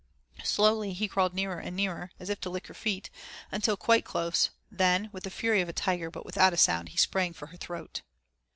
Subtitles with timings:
[0.43, 3.11] Slowly he crawled nearer and nearer, as if to lick her feet,
[3.51, 6.97] until quite close, then, with the fury of a tiger, but without a sound, he
[6.97, 8.01] sprang for her throat.